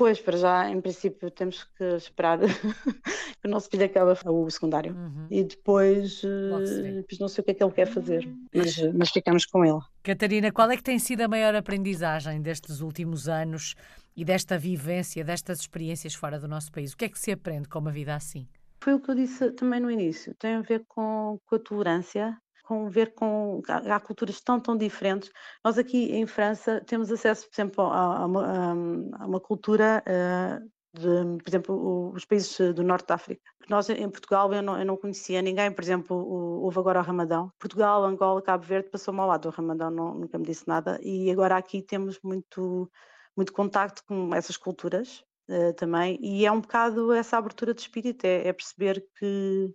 [0.00, 2.38] Pois, para já, em princípio, temos que esperar
[3.38, 4.94] que o nosso filho acabe o secundário.
[4.94, 5.26] Uhum.
[5.30, 9.10] E depois, eh, depois não sei o que é que ele quer fazer, mas, mas
[9.10, 9.78] ficamos com ele.
[10.02, 13.74] Catarina, qual é que tem sido a maior aprendizagem destes últimos anos
[14.16, 16.94] e desta vivência, destas experiências fora do nosso país?
[16.94, 18.48] O que é que se aprende com uma vida assim?
[18.82, 22.34] Foi o que eu disse também no início, tem a ver com, com a tolerância
[22.70, 25.32] com ver com há, culturas tão tão diferentes.
[25.64, 28.72] Nós aqui em França temos acesso, por exemplo, a, a, uma,
[29.18, 33.42] a uma, cultura uh, de, por exemplo, os países do norte da África.
[33.68, 36.16] Nós em Portugal eu não, eu não conhecia ninguém, por exemplo,
[36.62, 37.50] houve agora o Ramadão.
[37.58, 41.00] Portugal, Angola, Cabo Verde passou mal lado do Ramadão, não, nunca me disse nada.
[41.02, 42.88] E agora aqui temos muito
[43.36, 48.24] muito contacto com essas culturas uh, também, e é um bocado essa abertura de espírito,
[48.24, 49.72] é, é perceber que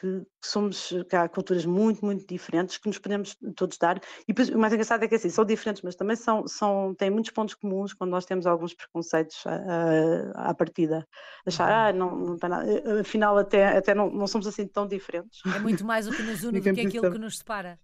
[0.00, 4.00] que somos, que há culturas muito, muito diferentes que nos podemos todos dar.
[4.22, 7.10] E depois, o mais engraçado é que assim, são diferentes, mas também são, são, têm
[7.10, 11.06] muitos pontos comuns quando nós temos alguns preconceitos à, à partida.
[11.46, 11.74] Achar, uhum.
[11.74, 12.70] ah, não, não tem nada.
[12.70, 15.40] Eh, afinal, até, até não, não somos assim tão diferentes.
[15.54, 17.78] É muito mais o que nos une do que aquilo que nos separa.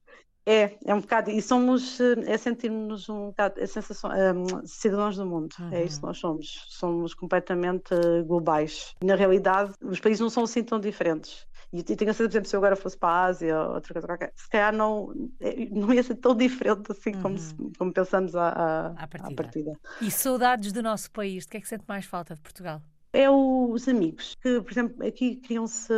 [0.46, 5.16] É, é um bocado, e somos, eh, é sentirmos um bocado, é sensação, um, cidadãos
[5.16, 5.72] do mundo, uhum.
[5.72, 6.10] é isso que uhum.
[6.10, 7.94] nós somos, somos completamente
[8.26, 8.94] globais.
[9.02, 11.46] Na realidade, os países não são assim tão diferentes.
[11.74, 13.74] E, e tenho a certeza, por exemplo, se eu agora fosse para a Ásia ou
[13.74, 17.22] outra coisa qualquer, se calhar não, é, não ia ser tão diferente assim uhum.
[17.22, 17.38] como,
[17.76, 19.32] como pensamos à, à, à, partida.
[19.32, 19.80] à, partida.
[20.00, 22.80] E saudades do nosso país, de que é que sente mais falta de Portugal?
[23.12, 25.92] É os amigos, que, por exemplo, aqui criam-se.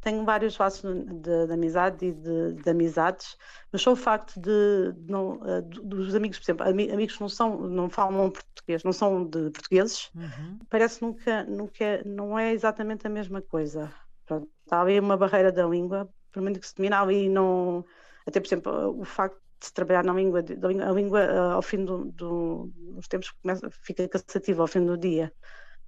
[0.00, 3.36] Tenho vários laços de, de, amizade e de, de, amizades,
[3.70, 7.68] mas só o facto de, de não, eh, dos amigos, por exemplo, amigos não são,
[7.68, 10.58] não falam português, não são de portugueses, uhum.
[10.70, 13.92] parece nunca, nunca, não é exatamente a mesma coisa.
[14.30, 17.84] Pronto, está ali uma barreira da língua, por muito que se domina ali não.
[18.26, 22.04] Até, por exemplo, o facto de se trabalhar na língua, a língua ao fim do,
[22.12, 25.34] do, dos tempos começa, fica cansativa ao fim do dia.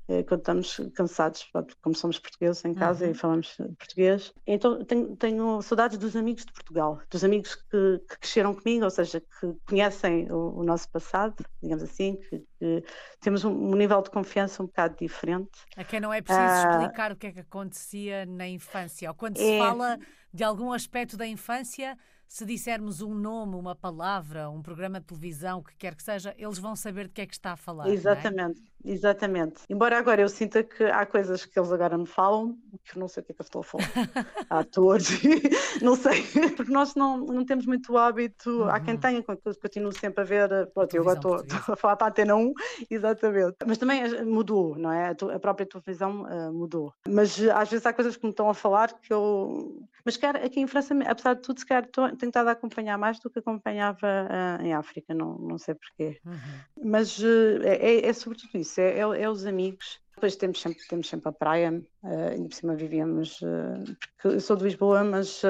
[0.08, 1.48] Eh, quando estamos cansados,
[1.80, 3.12] como somos portugueses em casa uhum.
[3.12, 4.34] e falamos português.
[4.46, 8.90] Então tenho, tenho, saudades dos amigos de Portugal, dos amigos que, que cresceram comigo, ou
[8.90, 12.84] seja, que conhecem o, o nosso passado, digamos assim, que, que,
[13.20, 15.50] temos um, um, nível de confiança um bocado diferente.
[15.76, 19.14] A quem não é preciso uh, explicar o que é que acontecia na infância, ou
[19.14, 19.98] quando é, se fala
[20.34, 25.58] de algum aspecto da infância, se dissermos um nome, uma palavra, um programa de televisão,
[25.58, 27.88] o que quer que seja, eles vão saber de que é que está a falar.
[27.88, 27.92] É?
[27.92, 28.90] Exatamente, é?
[28.90, 29.60] exatamente.
[29.68, 33.08] Embora agora eu sinta que há coisas que eles agora me falam que eu não
[33.08, 33.84] sei o que é que eu estou a falar.
[34.48, 35.08] há atores,
[35.82, 36.22] não sei,
[36.56, 38.50] porque nós não, não temos muito hábito.
[38.50, 38.68] Uhum.
[38.70, 39.00] Há quem uhum.
[39.00, 39.22] tenha,
[39.60, 40.66] continuo sempre a ver.
[40.72, 42.52] Pronto, eu agora estou, estou, a falar para a Antena 1,
[42.90, 43.56] exatamente.
[43.66, 45.10] Mas também eh, mudou, não é?
[45.10, 46.92] A própria televisão uh, mudou.
[47.06, 49.86] Mas eh, às vezes há coisas que me estão a falar que eu.
[50.04, 51.86] Mas, cara, aqui em França, apesar de tudo, se calhar
[52.22, 56.20] tenho estado a acompanhar mais do que acompanhava uh, em África, não, não sei porquê.
[56.24, 56.84] Uhum.
[56.84, 60.00] Mas uh, é, é, sobretudo isso, é, é, é, os amigos.
[60.14, 64.56] depois temos sempre, temos sempre a praia, uh, ainda por cima vivíamos, porque eu sou
[64.56, 65.42] de Lisboa, mas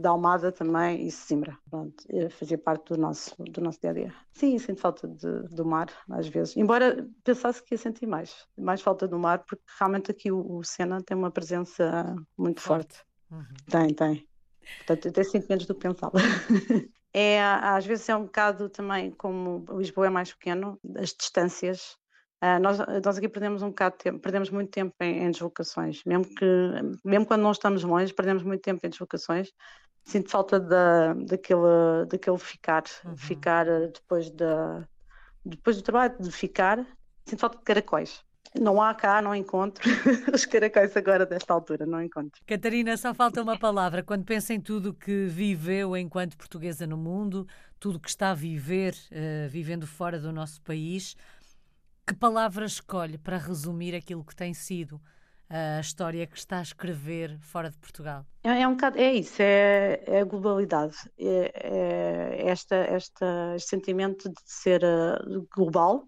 [0.00, 1.94] da Almada também e Simbra, pronto,
[2.30, 4.14] fazia parte do nosso, do nosso dia a dia.
[4.32, 8.80] Sim, sinto falta de, do mar, às vezes, embora pensasse que ia sentir mais, mais
[8.80, 12.96] falta do mar, porque realmente aqui o, o Sena tem uma presença muito forte.
[12.96, 13.08] forte.
[13.30, 13.56] Uhum.
[13.70, 14.27] Tem, tem.
[14.76, 16.18] Portanto, até sinto menos do que pensava.
[17.12, 21.96] é, às vezes é um bocado também, como Lisboa é mais pequeno, as distâncias
[22.40, 26.04] Uh, nós, nós, aqui perdemos um bocado de tempo, perdemos muito tempo em, em, deslocações,
[26.04, 26.46] mesmo que
[27.04, 29.50] mesmo quando não estamos longe, perdemos muito tempo em deslocações.
[30.04, 33.16] Sinto falta da, daquele, daquele ficar, uhum.
[33.16, 34.88] ficar ah, depois, da,
[35.44, 36.86] depois do trabalho, de ficar.
[37.26, 38.24] Sinto falta de caracóis.
[38.54, 39.82] Não há cá, não encontro
[40.32, 42.40] os caracóis agora desta altura, não encontro.
[42.46, 44.02] Catarina, só falta uma palavra.
[44.02, 47.46] Quando pensa em tudo que viveu enquanto portuguesa no mundo,
[47.78, 51.16] tudo que está a viver, uh, vivendo fora do nosso país,
[52.06, 55.00] que palavra escolhe para resumir aquilo que tem sido
[55.50, 58.24] a história que está a escrever fora de Portugal?
[58.44, 63.70] É, é um bocado, é isso, é, é a globalidade, é, é esta, esta, este
[63.70, 66.07] sentimento de ser uh, global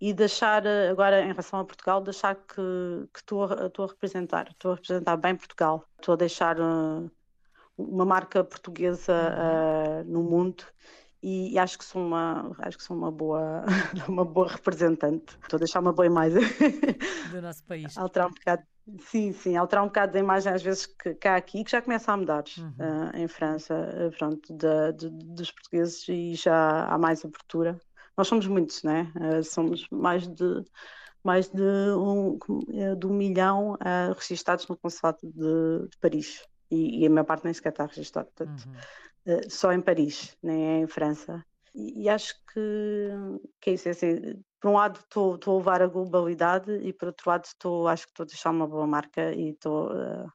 [0.00, 4.74] e deixar, uh, agora em relação a Portugal, deixar que, estou, a, representar, estou a
[4.74, 7.10] representar bem Portugal, estou a deixar uh,
[7.76, 9.14] uma marca portuguesa
[10.04, 10.12] uhum.
[10.12, 10.64] no mundo
[11.22, 13.64] e, e, acho que sou uma acho que sou uma boa
[14.08, 16.42] uma boa representante estou a deixar uma boa imagem
[17.30, 18.62] do nosso país alterar um bocado
[19.00, 22.12] sim sim alterar um bocado da imagem às vezes que cá aqui que já começa
[22.12, 22.68] a mudar uhum.
[22.68, 27.80] uh, em França uh, pronto de, de, dos portugueses e já há mais abertura
[28.18, 30.64] nós somos muitos né uh, somos mais de
[31.24, 32.38] mais de um,
[32.96, 33.76] de um milhão
[34.16, 38.28] registados no consulado de, de Paris e, e, a maior parte nem sequer está registrado
[38.28, 38.74] portanto uhum
[39.28, 41.44] eh, só em Paris, nem é em França.
[41.74, 43.10] E, e acho que,
[43.60, 43.88] que é isso.
[43.88, 47.44] É assim, por um lado estou, estou a levar a globalidade e por outro lado
[47.44, 50.32] estou, acho que estou a deixar uma boa marca e estou uh,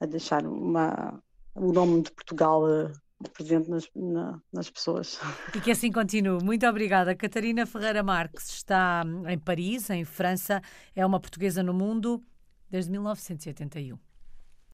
[0.00, 1.20] a deixar uma,
[1.54, 2.92] o nome de Portugal uh,
[3.30, 5.18] presente nas, na, nas pessoas.
[5.54, 6.42] E que assim continue.
[6.42, 7.14] Muito obrigada.
[7.14, 10.60] Catarina Ferreira Marques está em Paris, em França,
[10.94, 12.22] é uma portuguesa no mundo
[12.70, 14.11] desde 1981.